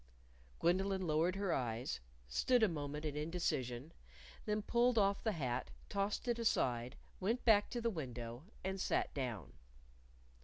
[0.59, 3.93] Gwendolyn lowered her eyes, stood a moment in indecision,
[4.47, 9.13] then pulled off the hat, tossed it aside, went back to the window, and sat
[9.13, 9.53] down.